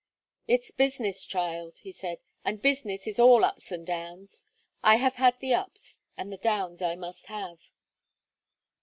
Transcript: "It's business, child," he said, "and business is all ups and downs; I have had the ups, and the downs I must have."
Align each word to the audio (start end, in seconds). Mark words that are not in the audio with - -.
"It's 0.47 0.71
business, 0.71 1.27
child," 1.27 1.77
he 1.83 1.91
said, 1.91 2.23
"and 2.43 2.59
business 2.59 3.05
is 3.05 3.19
all 3.19 3.45
ups 3.45 3.71
and 3.71 3.85
downs; 3.85 4.45
I 4.81 4.95
have 4.95 5.13
had 5.13 5.39
the 5.39 5.53
ups, 5.53 5.99
and 6.17 6.33
the 6.33 6.37
downs 6.37 6.81
I 6.81 6.95
must 6.95 7.27
have." 7.27 7.67